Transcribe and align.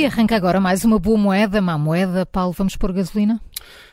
E 0.00 0.06
arranca 0.06 0.34
agora 0.34 0.58
mais 0.58 0.82
uma 0.82 0.98
boa 0.98 1.18
moeda, 1.18 1.60
má 1.60 1.76
moeda. 1.76 2.24
Paulo, 2.24 2.54
vamos 2.54 2.74
pôr 2.74 2.90
gasolina? 2.90 3.38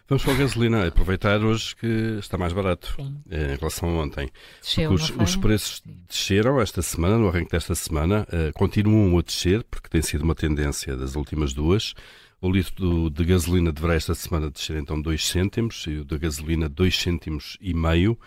Vamos 0.07 0.23
pôr 0.23 0.37
gasolina, 0.37 0.87
aproveitar 0.87 1.43
hoje 1.43 1.75
que 1.75 2.17
está 2.17 2.37
mais 2.37 2.53
barato 2.53 2.95
eh, 3.29 3.55
em 3.55 3.57
relação 3.57 3.89
a 3.89 4.03
ontem. 4.03 4.29
Desceu, 4.61 4.93
os, 4.93 5.09
os, 5.09 5.35
preços 5.35 5.81
Sim. 5.85 5.97
desceram 6.07 6.61
esta 6.61 6.81
semana, 6.81 7.17
no 7.17 7.27
arranque 7.27 7.51
desta 7.51 7.75
semana, 7.75 8.25
uh, 8.31 8.53
continuam 8.53 9.19
a 9.19 9.21
descer, 9.21 9.65
porque 9.69 9.89
tem 9.89 10.01
sido 10.01 10.21
uma 10.21 10.33
tendência 10.33 10.95
das 10.95 11.17
últimas 11.17 11.51
duas. 11.51 11.93
O 12.39 12.49
litro 12.49 13.09
de 13.09 13.25
gasolina 13.25 13.73
deverá 13.73 13.95
esta 13.95 14.15
semana 14.15 14.49
descer 14.49 14.77
então 14.77 15.01
2 15.01 15.27
cêntimos 15.27 15.83
e 15.87 15.97
o 15.97 16.05
da 16.05 16.17
gasolina 16.17 16.69
2 16.69 16.97
cêntimos 16.97 17.57
e 17.59 17.73
meio. 17.73 18.17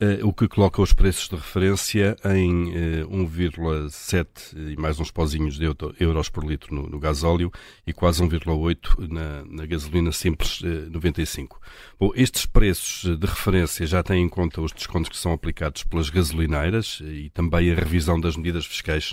Uh, 0.00 0.24
o 0.24 0.32
que 0.32 0.46
coloca 0.46 0.80
os 0.80 0.92
preços 0.92 1.28
de 1.28 1.34
referência 1.34 2.16
em 2.26 3.02
uh, 3.02 3.08
1,7 3.08 4.72
e 4.72 4.80
mais 4.80 5.00
uns 5.00 5.10
pozinhos 5.10 5.58
de 5.58 5.64
euros 5.98 6.28
por 6.28 6.44
litro 6.44 6.72
no, 6.72 6.88
no 6.88 7.00
gasóleo 7.00 7.50
e 7.84 7.92
quase 7.92 8.22
1,8 8.22 9.08
na, 9.10 9.44
na, 9.44 9.66
gasolina 9.66 10.12
simples 10.12 10.60
uh, 10.60 10.88
95. 10.88 11.60
Bom, 11.98 12.12
estes 12.14 12.46
preços 12.46 13.18
de 13.18 13.26
referência 13.26 13.84
já 13.88 14.00
têm 14.00 14.22
em 14.22 14.28
conta 14.28 14.60
os 14.60 14.70
descontos 14.70 15.08
que 15.08 15.16
são 15.16 15.32
aplicados 15.32 15.82
pelas 15.82 16.10
gasolineiras 16.10 17.02
e 17.02 17.28
também 17.30 17.72
a 17.72 17.74
revisão 17.74 18.20
das 18.20 18.36
medidas 18.36 18.66
fiscais 18.66 19.12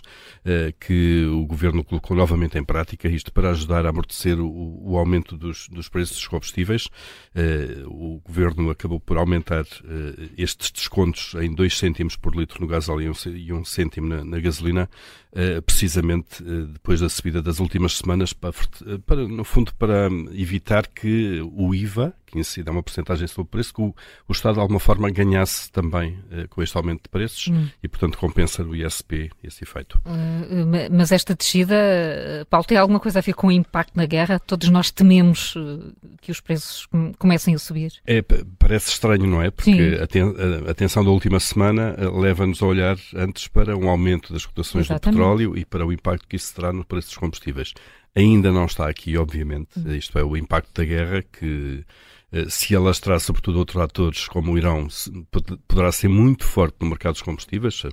que 0.79 1.26
o 1.26 1.48
Governo 1.48 1.84
colocou 1.84 2.15
novamente 2.15 2.59
em 2.59 2.63
prática, 2.63 3.07
isto 3.07 3.34
para 3.34 3.49
ajudar 3.49 3.88
a 3.88 3.90
amortecer 3.90 4.40
o, 4.40 4.91
o 4.91 4.98
aumento 4.99 5.35
dos, 5.35 5.67
dos, 5.67 5.90
preços 5.90 6.17
dos 6.17 6.27
combustíveis. 6.27 6.88
O 7.88 8.21
Governo 8.23 8.70
acabou 8.70 8.99
por 8.99 9.17
aumentar 9.17 9.65
estes 10.38 10.74
descontos 10.75 11.34
em 11.35 11.53
2 11.53 11.77
cêntimos 11.77 12.15
por 12.15 12.35
litro 12.35 12.61
no 12.61 12.67
gasóleo 12.67 13.13
e 13.25 13.52
1 13.52 13.57
um 13.57 13.65
cêntimo 13.65 14.07
na, 14.07 14.23
na 14.23 14.39
gasolina, 14.39 14.89
precisamente 15.66 16.41
depois 16.44 17.02
da 17.02 17.09
subida 17.09 17.41
das 17.41 17.59
últimas 17.59 17.98
semanas, 17.98 18.31
para, 18.31 18.53
para, 19.05 19.27
no 19.27 19.43
fundo 19.43 19.73
para 19.76 20.07
evitar 20.32 20.87
que 20.87 21.41
o 21.54 21.76
IVA, 21.76 22.13
que 22.26 22.40
incide 22.40 22.70
a 22.70 22.71
uma 22.71 22.82
porcentagem 22.82 23.27
sobre 23.27 23.41
o 23.41 23.46
preço, 23.46 23.74
que 23.74 23.82
o, 23.82 23.93
o 24.27 24.32
Estado 24.32 24.55
de 24.55 24.59
alguma 24.62 24.79
forma 24.79 25.09
ganhasse 25.09 25.70
também 25.71 26.18
com 26.49 26.63
este 26.63 26.76
aumento 26.77 27.04
de 27.04 27.09
preços 27.09 27.48
hum. 27.49 27.68
e, 27.84 27.87
portanto, 27.87 28.18
compensa 28.18 28.63
o 28.63 28.76
ISP 28.76 29.29
esse 29.43 29.63
efeito. 29.63 29.99
Uh, 30.05 30.90
mas 30.91 31.12
esta 31.12 31.35
descida, 31.35 31.76
eh, 31.76 32.46
Paulo, 32.49 32.65
tem 32.65 32.77
alguma 32.77 32.99
coisa 32.99 33.20
a 33.20 33.21
ver 33.21 33.34
com 33.34 33.48
o 33.48 33.52
impacto 33.52 33.96
na 33.96 34.05
guerra? 34.05 34.40
Todos 34.40 34.70
nós 34.70 34.91
tememos 34.91 35.55
que 36.21 36.31
os 36.31 36.40
preços 36.40 36.87
comecem 37.18 37.55
a 37.55 37.59
subir. 37.59 37.93
É, 38.05 38.24
parece 38.57 38.90
estranho, 38.90 39.27
não 39.27 39.41
é? 39.41 39.52
Porque 39.52 39.99
a, 40.70 40.74
tensão 40.74 41.04
da 41.04 41.12
última 41.12 41.40
semana 41.40 41.96
leva-nos 42.13 42.62
a 42.62 42.65
olhar 42.65 42.98
antes 43.15 43.48
para 43.48 43.77
um 43.77 43.90
aumento 43.90 44.31
das 44.31 44.46
cotações 44.46 44.85
Exatamente. 44.85 45.04
do 45.04 45.18
petróleo 45.18 45.24
e 45.55 45.65
para 45.65 45.85
o 45.85 45.91
impacto 45.91 46.27
que 46.27 46.35
isso 46.35 46.54
terá 46.54 46.71
no 46.71 46.85
preço 46.85 47.09
dos 47.09 47.18
combustíveis. 47.18 47.73
Ainda 48.15 48.51
não 48.51 48.65
está 48.65 48.90
aqui, 48.90 49.18
obviamente, 49.18 49.77
hum. 49.77 49.93
isto 49.93 50.18
é 50.18 50.23
o 50.23 50.37
impacto 50.37 50.73
da 50.73 50.85
guerra 50.85 51.21
que 51.21 51.84
se 52.49 52.75
alastrar 52.75 53.19
sobretudo 53.19 53.59
outros 53.59 53.81
atores 53.81 54.27
como 54.27 54.53
o 54.53 54.57
Irão, 54.57 54.87
poderá 55.67 55.91
ser 55.91 56.07
muito 56.07 56.43
forte 56.43 56.77
no 56.81 56.87
mercado 56.87 57.13
dos 57.13 57.21
combustíveis, 57.21 57.83
eh, 57.85 57.89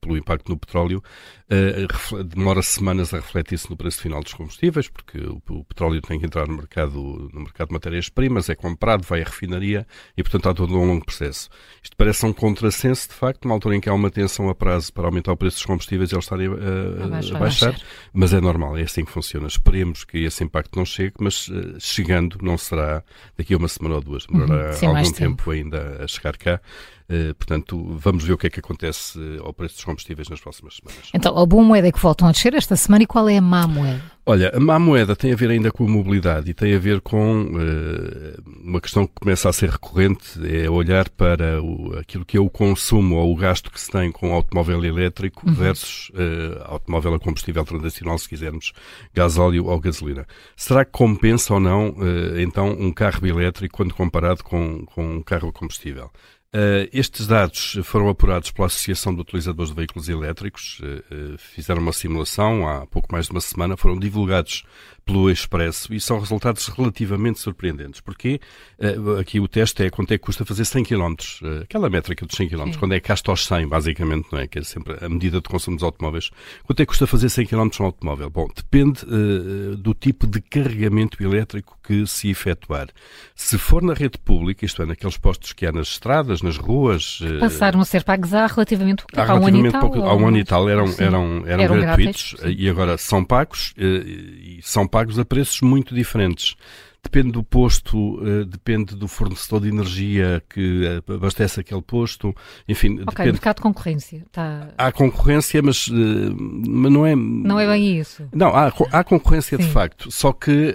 pelo 0.00 0.16
impacto 0.16 0.48
no 0.50 0.58
petróleo, 0.58 1.02
eh, 1.48 1.86
demora 2.24 2.62
semanas 2.62 3.14
a 3.14 3.18
refletir-se 3.18 3.70
no 3.70 3.76
preço 3.76 4.00
final 4.00 4.22
dos 4.22 4.34
combustíveis, 4.34 4.88
porque 4.88 5.18
o 5.18 5.64
petróleo 5.64 6.00
tem 6.00 6.18
que 6.18 6.26
entrar 6.26 6.46
no 6.46 6.56
mercado, 6.56 7.30
no 7.32 7.40
mercado 7.40 7.68
de 7.68 7.74
matérias-primas, 7.74 8.48
é 8.48 8.54
comprado, 8.54 9.04
vai 9.04 9.22
à 9.22 9.24
refinaria 9.24 9.86
e, 10.16 10.22
portanto, 10.22 10.48
há 10.48 10.54
todo 10.54 10.76
um 10.76 10.84
longo 10.84 11.04
processo. 11.04 11.48
Isto 11.82 11.96
parece 11.96 12.26
um 12.26 12.32
contrassenso, 12.32 13.08
de 13.08 13.14
facto, 13.14 13.44
numa 13.44 13.54
altura 13.54 13.76
em 13.76 13.80
que 13.80 13.88
há 13.88 13.94
uma 13.94 14.10
tensão 14.10 14.48
a 14.48 14.54
prazo 14.54 14.92
para 14.92 15.06
aumentar 15.06 15.32
o 15.32 15.36
preço 15.36 15.56
dos 15.56 15.66
combustíveis 15.66 16.10
e 16.10 16.14
eles 16.14 16.24
estarem 16.24 16.48
a, 16.48 16.52
a, 16.52 17.36
a 17.36 17.38
baixar, 17.38 17.74
mas 18.12 18.32
é 18.32 18.40
normal, 18.40 18.76
é 18.76 18.82
assim 18.82 19.04
que 19.04 19.10
funciona. 19.10 19.46
Esperemos 19.46 20.04
que 20.04 20.18
esse 20.18 20.44
impacto 20.44 20.76
não 20.76 20.84
chegue, 20.84 21.14
mas 21.20 21.50
chegando 21.78 22.38
não 22.42 22.58
será 22.58 23.02
daqui 23.46 23.54
a 23.54 23.56
uma 23.56 23.68
semana 23.68 23.94
ou 23.94 24.00
duas. 24.00 24.26
Demorará 24.26 24.76
uhum, 24.82 24.88
algum 24.88 25.02
tempo. 25.04 25.14
tempo 25.14 25.50
ainda 25.52 26.02
a 26.02 26.08
chegar 26.08 26.36
cá. 26.36 26.60
Uh, 27.08 27.32
portanto, 27.36 27.96
vamos 27.96 28.24
ver 28.24 28.32
o 28.32 28.38
que 28.38 28.48
é 28.48 28.50
que 28.50 28.58
acontece 28.58 29.18
ao 29.40 29.54
preço 29.54 29.76
dos 29.76 29.84
combustíveis 29.84 30.28
nas 30.28 30.40
próximas 30.40 30.76
semanas. 30.76 31.10
Então, 31.14 31.38
a 31.38 31.46
boa 31.46 31.62
moeda 31.62 31.86
é 31.86 31.92
que 31.92 32.00
voltam 32.00 32.26
a 32.26 32.32
descer 32.32 32.52
esta 32.54 32.74
semana 32.74 33.04
e 33.04 33.06
qual 33.06 33.28
é 33.28 33.36
a 33.36 33.40
má 33.40 33.66
moeda? 33.66 34.02
Olha, 34.28 34.50
a 34.52 34.58
má 34.58 34.76
moeda 34.76 35.14
tem 35.14 35.32
a 35.32 35.36
ver 35.36 35.50
ainda 35.50 35.70
com 35.70 35.84
a 35.84 35.88
mobilidade 35.88 36.50
e 36.50 36.54
tem 36.54 36.74
a 36.74 36.80
ver 36.80 37.00
com 37.00 37.42
uh, 37.42 38.42
uma 38.60 38.80
questão 38.80 39.06
que 39.06 39.12
começa 39.14 39.48
a 39.48 39.52
ser 39.52 39.70
recorrente, 39.70 40.40
é 40.44 40.68
olhar 40.68 41.08
para 41.10 41.62
o, 41.62 41.96
aquilo 41.96 42.24
que 42.24 42.36
é 42.36 42.40
o 42.40 42.50
consumo 42.50 43.14
ou 43.18 43.32
o 43.32 43.36
gasto 43.36 43.70
que 43.70 43.80
se 43.80 43.88
tem 43.88 44.10
com 44.10 44.34
automóvel 44.34 44.84
elétrico 44.84 45.48
uhum. 45.48 45.54
versus 45.54 46.08
uh, 46.08 46.60
automóvel 46.64 47.14
a 47.14 47.20
combustível 47.20 47.64
tradicional, 47.64 48.18
se 48.18 48.28
quisermos, 48.28 48.72
gasóleo 49.14 49.66
ou 49.66 49.78
gasolina. 49.78 50.26
Será 50.56 50.84
que 50.84 50.90
compensa 50.90 51.54
ou 51.54 51.60
não, 51.60 51.90
uh, 51.90 52.40
então, 52.40 52.70
um 52.70 52.92
carro 52.92 53.24
elétrico 53.28 53.76
quando 53.76 53.94
comparado 53.94 54.42
com, 54.42 54.84
com 54.86 55.18
um 55.18 55.22
carro 55.22 55.50
a 55.50 55.52
combustível? 55.52 56.10
Uh, 56.54 56.88
estes 56.92 57.26
dados 57.26 57.78
foram 57.82 58.08
apurados 58.08 58.50
pela 58.50 58.66
Associação 58.66 59.14
de 59.14 59.20
Utilizadores 59.20 59.70
de 59.70 59.76
Veículos 59.76 60.08
Elétricos, 60.08 60.80
uh, 60.80 61.34
uh, 61.34 61.38
fizeram 61.38 61.82
uma 61.82 61.92
simulação 61.92 62.66
há 62.66 62.86
pouco 62.86 63.08
mais 63.12 63.26
de 63.26 63.32
uma 63.32 63.40
semana, 63.40 63.76
foram 63.76 63.98
divulgados 63.98 64.64
pelo 65.06 65.30
Expresso 65.30 65.94
e 65.94 66.00
são 66.00 66.18
resultados 66.18 66.66
relativamente 66.66 67.38
surpreendentes. 67.38 68.00
Porque 68.00 68.40
uh, 68.78 69.20
aqui 69.20 69.38
o 69.38 69.46
teste 69.46 69.84
é 69.84 69.90
quanto 69.90 70.12
é 70.12 70.18
que 70.18 70.24
custa 70.24 70.44
fazer 70.44 70.64
100 70.64 70.84
km, 70.84 71.14
uh, 71.42 71.62
aquela 71.62 71.88
métrica 71.88 72.26
dos 72.26 72.36
100 72.36 72.48
km, 72.48 72.64
Sim. 72.64 72.78
quando 72.80 72.94
é 72.94 73.00
que 73.00 73.08
gasta 73.08 73.30
aos 73.30 73.46
100, 73.46 73.68
basicamente, 73.68 74.26
não 74.32 74.40
é? 74.40 74.48
Que 74.48 74.58
é 74.58 74.62
sempre 74.64 74.96
a 75.00 75.08
medida 75.08 75.40
de 75.40 75.48
consumo 75.48 75.76
dos 75.76 75.84
automóveis. 75.84 76.30
Quanto 76.64 76.80
é 76.80 76.84
que 76.84 76.88
custa 76.88 77.06
fazer 77.06 77.28
100 77.28 77.46
km 77.46 77.68
no 77.78 77.86
automóvel? 77.86 78.28
Bom, 78.28 78.48
depende 78.54 79.04
uh, 79.04 79.76
do 79.76 79.94
tipo 79.94 80.26
de 80.26 80.40
carregamento 80.40 81.22
elétrico 81.22 81.78
que 81.86 82.04
se 82.04 82.28
efetuar. 82.28 82.88
Se 83.36 83.56
for 83.56 83.82
na 83.82 83.94
rede 83.94 84.18
pública, 84.18 84.66
isto 84.66 84.82
é, 84.82 84.86
naqueles 84.86 85.16
postos 85.16 85.52
que 85.52 85.64
há 85.64 85.70
nas 85.70 85.86
estradas, 85.86 86.42
nas 86.42 86.56
ruas... 86.56 87.20
Eh, 87.22 87.38
Passaram 87.38 87.80
a 87.80 87.84
ser 87.84 88.02
pagos 88.02 88.34
há 88.34 88.46
relativamente 88.46 89.04
pouco, 89.04 89.20
há, 89.20 89.32
há 89.32 89.38
um 89.38 89.46
ano 89.46 89.66
e 89.68 89.70
tal. 89.70 89.80
Pouco, 89.82 90.02
há 90.02 90.14
um 90.16 90.26
ano 90.26 90.38
e 90.38 90.44
tal 90.44 90.68
eram, 90.68 90.86
eram, 90.98 91.46
eram, 91.46 91.62
eram 91.62 91.80
gratuitos 91.80 92.34
grátis, 92.34 92.58
e 92.58 92.68
agora 92.68 92.98
são 92.98 93.24
pagos 93.24 93.72
e 93.76 94.58
são 94.62 94.88
pagos 94.88 94.95
pagos 94.96 95.18
a 95.18 95.26
preços 95.26 95.60
muito 95.60 95.94
diferentes. 95.94 96.56
Depende 97.02 97.30
do 97.30 97.42
posto, 97.42 98.16
uh, 98.16 98.46
depende 98.46 98.96
do 98.96 99.06
fornecedor 99.06 99.60
de 99.60 99.68
energia 99.68 100.42
que 100.48 101.02
uh, 101.06 101.12
abastece 101.12 101.60
aquele 101.60 101.82
posto, 101.82 102.34
enfim. 102.66 102.94
Ok, 102.94 103.04
depende... 103.04 103.32
mercado 103.32 103.56
de 103.56 103.62
concorrência. 103.62 104.24
Tá... 104.32 104.70
Há 104.78 104.90
concorrência, 104.90 105.60
mas, 105.62 105.86
uh, 105.88 105.94
mas 106.34 106.90
não 106.90 107.04
é. 107.04 107.14
Não 107.14 107.60
é 107.60 107.66
bem 107.66 108.00
isso. 108.00 108.26
Não, 108.32 108.48
há, 108.56 108.72
há 108.90 109.04
concorrência 109.04 109.58
Sim. 109.58 109.64
de 109.64 109.70
facto, 109.70 110.10
só 110.10 110.32
que 110.32 110.74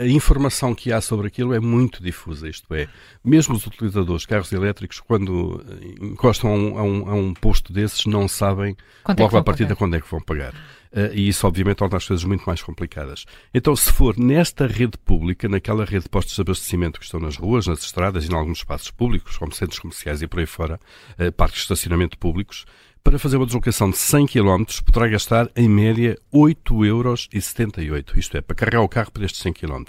a 0.00 0.06
informação 0.06 0.74
que 0.74 0.92
há 0.92 1.00
sobre 1.00 1.28
aquilo 1.28 1.54
é 1.54 1.60
muito 1.60 2.02
difusa. 2.02 2.48
Isto 2.48 2.74
é, 2.74 2.88
mesmo 3.24 3.54
os 3.54 3.64
utilizadores 3.64 4.22
de 4.22 4.28
carros 4.28 4.52
elétricos, 4.52 4.98
quando 4.98 5.64
encostam 6.00 6.50
a 6.50 6.56
um, 6.56 6.78
a 6.78 6.82
um, 6.82 7.08
a 7.08 7.14
um 7.14 7.32
posto 7.32 7.72
desses, 7.72 8.04
não 8.04 8.26
sabem 8.26 8.76
quando 9.04 9.20
é 9.20 9.22
logo 9.22 9.36
é 9.36 9.40
a 9.40 9.44
partir 9.44 9.64
de 9.64 9.76
quando 9.76 9.94
é 9.94 10.00
que 10.00 10.10
vão 10.10 10.20
pagar. 10.20 10.52
Uh, 10.92 11.14
e 11.14 11.28
isso, 11.28 11.46
obviamente, 11.46 11.78
torna 11.78 11.96
as 11.96 12.06
coisas 12.06 12.24
muito 12.24 12.44
mais 12.44 12.62
complicadas. 12.62 13.24
Então, 13.52 13.74
se 13.74 13.90
for 13.90 14.18
nesta 14.18 14.66
rede 14.66 14.98
pública, 14.98 15.48
naquela 15.48 15.84
rede 15.84 16.04
de 16.04 16.10
postos 16.10 16.34
de 16.34 16.40
abastecimento 16.42 17.00
que 17.00 17.06
estão 17.06 17.18
nas 17.18 17.36
ruas, 17.36 17.66
nas 17.66 17.82
estradas 17.82 18.26
e 18.26 18.30
em 18.30 18.34
alguns 18.34 18.58
espaços 18.58 18.90
públicos, 18.90 19.38
como 19.38 19.52
centros 19.52 19.78
comerciais 19.78 20.20
e 20.20 20.26
por 20.26 20.40
aí 20.40 20.46
fora, 20.46 20.78
uh, 21.18 21.32
parques 21.32 21.60
de 21.60 21.62
estacionamento 21.62 22.18
públicos, 22.18 22.66
para 23.02 23.18
fazer 23.18 23.36
uma 23.36 23.46
deslocação 23.46 23.90
de 23.90 23.96
100 23.96 24.26
km 24.26 24.64
poderá 24.84 25.08
gastar, 25.08 25.50
em 25.56 25.68
média, 25.68 26.16
8,78 26.32 26.86
euros. 26.86 27.28
Isto 28.14 28.36
é, 28.36 28.40
para 28.40 28.54
carregar 28.54 28.80
o 28.80 28.88
carro 28.88 29.10
por 29.10 29.24
estes 29.24 29.40
100 29.42 29.54
km. 29.54 29.82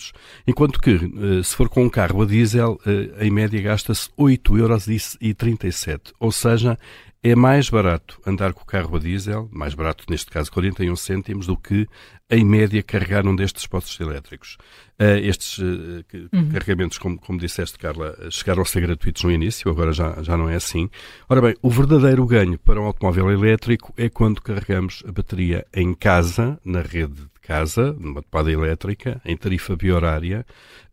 Enquanto 0.47 0.79
que, 0.79 0.95
eh, 0.95 1.43
se 1.43 1.55
for 1.55 1.69
com 1.69 1.83
um 1.83 1.89
carro 1.89 2.23
a 2.23 2.25
diesel, 2.25 2.79
em 3.19 3.29
média 3.29 3.61
gasta-se 3.61 4.09
8,37 4.17 5.89
euros. 5.91 6.13
Ou 6.19 6.31
seja, 6.31 6.77
é 7.23 7.35
mais 7.35 7.69
barato 7.69 8.21
andar 8.27 8.53
com 8.53 8.63
o 8.63 8.65
carro 8.65 8.97
a 8.97 8.99
diesel, 8.99 9.47
mais 9.49 9.73
barato 9.73 10.03
neste 10.09 10.29
caso 10.29 10.51
41 10.51 10.93
cêntimos, 10.97 11.47
do 11.47 11.55
que 11.55 11.87
em 12.29 12.43
média 12.43 12.83
carregar 12.83 13.25
um 13.25 13.33
destes 13.33 13.65
postos 13.65 13.97
elétricos. 13.99 14.57
Uh, 14.99 15.23
estes 15.23 15.57
uh, 15.57 16.03
uhum. 16.33 16.49
carregamentos, 16.49 16.97
como, 16.97 17.17
como 17.17 17.39
disseste, 17.39 17.77
Carla, 17.77 18.13
chegaram 18.29 18.61
a 18.61 18.65
ser 18.65 18.81
gratuitos 18.81 19.23
no 19.23 19.31
início, 19.31 19.71
agora 19.71 19.93
já, 19.93 20.21
já 20.21 20.35
não 20.35 20.49
é 20.49 20.55
assim. 20.55 20.89
Ora 21.29 21.41
bem, 21.41 21.55
o 21.61 21.69
verdadeiro 21.69 22.25
ganho 22.25 22.59
para 22.59 22.81
um 22.81 22.85
automóvel 22.85 23.31
elétrico 23.31 23.93
é 23.95 24.09
quando 24.09 24.41
carregamos 24.41 25.01
a 25.07 25.11
bateria 25.11 25.65
em 25.73 25.93
casa, 25.93 26.59
na 26.65 26.81
rede 26.81 27.13
de 27.13 27.39
casa, 27.41 27.93
numa 27.93 28.21
tomada 28.21 28.51
elétrica, 28.51 29.21
em 29.23 29.37
tarifa 29.37 29.77
biorária, 29.77 30.45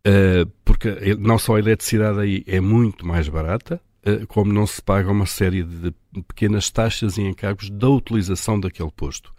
uh, 0.07 0.49
porque 0.65 1.17
não 1.19 1.39
só 1.39 1.57
a 1.57 1.59
eletricidade 1.59 2.21
aí 2.21 2.45
é 2.47 2.61
muito 2.61 3.05
mais 3.05 3.29
barata, 3.29 3.75
eh, 3.75 3.90
como 4.29 4.53
não 4.53 4.67
se 4.67 4.81
paga 4.81 5.11
uma 5.11 5.27
série 5.27 5.63
de 5.63 5.93
pequenas 6.27 6.71
taxas 6.71 7.19
e 7.19 7.23
encargos 7.23 7.71
da 7.71 7.89
utilização 7.89 8.59
daquele 8.59 8.91
posto. 8.91 9.33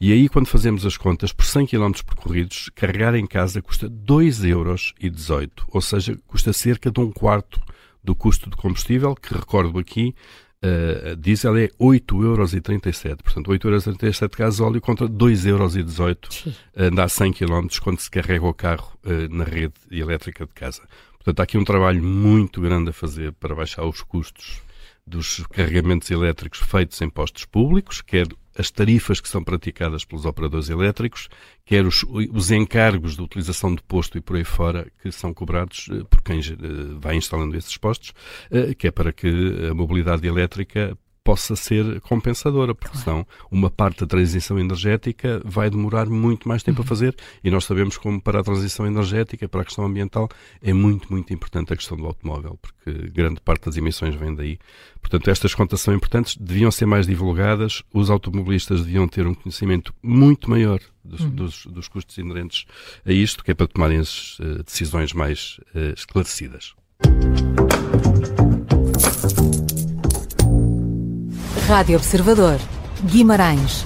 E 0.00 0.12
aí, 0.12 0.28
quando 0.28 0.46
fazemos 0.46 0.84
as 0.84 0.96
contas, 0.96 1.32
por 1.32 1.44
100 1.44 1.66
km 1.66 1.92
percorridos, 2.04 2.70
carregar 2.74 3.14
em 3.14 3.26
casa 3.26 3.62
custa 3.62 3.88
2,18 3.88 4.48
euros, 4.48 4.94
ou 5.68 5.80
seja, 5.80 6.18
custa 6.26 6.52
cerca 6.52 6.90
de 6.90 7.00
um 7.00 7.10
quarto 7.10 7.60
do 8.02 8.14
custo 8.14 8.50
de 8.50 8.56
combustível, 8.56 9.14
que 9.14 9.34
recordo 9.34 9.78
aqui, 9.78 10.14
Uh, 10.60 11.14
diesel 11.14 11.56
é 11.56 11.68
8,37€. 11.80 13.22
Portanto, 13.22 13.48
8,37€ 13.48 14.30
de 14.30 14.36
gasóleo 14.36 14.80
contra 14.80 15.08
2,18€ 15.08 16.48
uh, 16.48 17.00
a 17.00 17.08
100 17.08 17.32
km 17.32 17.68
quando 17.80 18.00
se 18.00 18.10
carrega 18.10 18.44
o 18.44 18.52
carro 18.52 18.98
uh, 19.04 19.32
na 19.32 19.44
rede 19.44 19.74
elétrica 19.88 20.44
de 20.44 20.52
casa. 20.52 20.82
Portanto, 21.18 21.40
há 21.40 21.42
aqui 21.42 21.58
um 21.58 21.64
trabalho 21.64 22.02
muito 22.02 22.60
grande 22.60 22.90
a 22.90 22.92
fazer 22.92 23.32
para 23.32 23.54
baixar 23.54 23.84
os 23.84 24.02
custos 24.02 24.62
dos 25.06 25.46
carregamentos 25.48 26.10
elétricos 26.10 26.60
feitos 26.60 27.00
em 27.00 27.08
postos 27.08 27.44
públicos, 27.44 28.02
quer 28.02 28.26
as 28.58 28.70
tarifas 28.70 29.20
que 29.20 29.28
são 29.28 29.42
praticadas 29.42 30.04
pelos 30.04 30.24
operadores 30.24 30.68
elétricos, 30.68 31.28
quer 31.64 31.86
os, 31.86 32.04
os 32.32 32.50
encargos 32.50 33.14
de 33.14 33.22
utilização 33.22 33.74
de 33.74 33.82
posto 33.82 34.18
e 34.18 34.20
por 34.20 34.36
aí 34.36 34.44
fora 34.44 34.90
que 35.00 35.12
são 35.12 35.32
cobrados 35.32 35.88
eh, 35.92 36.02
por 36.10 36.20
quem 36.22 36.40
eh, 36.40 36.42
vai 36.98 37.14
instalando 37.14 37.56
esses 37.56 37.76
postos, 37.76 38.12
eh, 38.50 38.74
que 38.74 38.88
é 38.88 38.90
para 38.90 39.12
que 39.12 39.28
a 39.70 39.74
mobilidade 39.74 40.26
elétrica 40.26 40.98
possa 41.28 41.54
ser 41.54 42.00
compensadora, 42.00 42.74
porque 42.74 42.96
claro. 42.96 43.04
senão 43.04 43.26
uma 43.50 43.68
parte 43.68 44.00
da 44.00 44.06
transição 44.06 44.58
energética 44.58 45.42
vai 45.44 45.68
demorar 45.68 46.06
muito 46.06 46.48
mais 46.48 46.62
tempo 46.62 46.78
uhum. 46.78 46.86
a 46.86 46.88
fazer 46.88 47.14
e 47.44 47.50
nós 47.50 47.66
sabemos 47.66 47.98
como 47.98 48.18
para 48.18 48.40
a 48.40 48.42
transição 48.42 48.86
energética, 48.86 49.46
para 49.46 49.60
a 49.60 49.64
questão 49.66 49.84
ambiental, 49.84 50.26
é 50.62 50.72
muito, 50.72 51.12
muito 51.12 51.30
importante 51.34 51.70
a 51.70 51.76
questão 51.76 51.98
do 51.98 52.06
automóvel, 52.06 52.58
porque 52.62 53.10
grande 53.10 53.42
parte 53.42 53.66
das 53.66 53.76
emissões 53.76 54.14
vem 54.14 54.34
daí. 54.34 54.58
Portanto, 55.02 55.28
estas 55.28 55.54
contas 55.54 55.82
são 55.82 55.92
importantes, 55.92 56.34
deviam 56.34 56.70
ser 56.70 56.86
mais 56.86 57.06
divulgadas, 57.06 57.82
os 57.92 58.08
automobilistas 58.08 58.82
deviam 58.82 59.06
ter 59.06 59.26
um 59.26 59.34
conhecimento 59.34 59.92
muito 60.02 60.48
maior 60.48 60.80
dos, 61.04 61.20
uhum. 61.20 61.28
dos, 61.28 61.66
dos 61.66 61.88
custos 61.88 62.16
inerentes 62.16 62.64
a 63.04 63.12
isto, 63.12 63.44
que 63.44 63.50
é 63.50 63.54
para 63.54 63.66
tomarem 63.68 63.98
as 63.98 64.38
uh, 64.38 64.62
decisões 64.64 65.12
mais 65.12 65.60
uh, 65.74 65.92
esclarecidas. 65.94 66.77
Rádio 71.68 71.98
Observador, 71.98 72.58
Guimarães 73.04 73.84